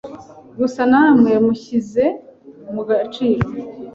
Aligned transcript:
Gusa 0.59 0.81
namwe 0.91 1.31
mushyize 1.45 2.05
mu 2.73 2.81
gaciro 2.89 3.47